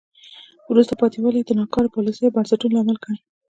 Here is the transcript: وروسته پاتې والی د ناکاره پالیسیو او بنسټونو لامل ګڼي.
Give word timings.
وروسته 0.71 0.93
پاتې 1.01 1.17
والی 1.21 1.41
د 1.45 1.51
ناکاره 1.59 1.89
پالیسیو 1.95 2.27
او 2.29 2.35
بنسټونو 2.35 2.73
لامل 2.75 2.97
ګڼي. 3.03 3.19